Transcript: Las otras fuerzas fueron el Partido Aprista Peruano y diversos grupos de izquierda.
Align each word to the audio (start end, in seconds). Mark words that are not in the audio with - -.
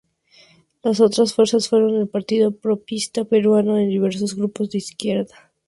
Las 0.81 0.99
otras 0.99 1.35
fuerzas 1.35 1.69
fueron 1.69 1.93
el 1.93 2.07
Partido 2.09 2.49
Aprista 2.65 3.23
Peruano 3.23 3.79
y 3.79 3.85
diversos 3.85 4.33
grupos 4.35 4.71
de 4.71 4.79
izquierda. 4.79 5.51